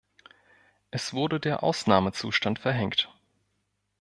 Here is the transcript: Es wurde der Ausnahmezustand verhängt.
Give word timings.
Es 0.89 1.13
wurde 1.13 1.39
der 1.39 1.61
Ausnahmezustand 1.61 2.57
verhängt. 2.57 3.13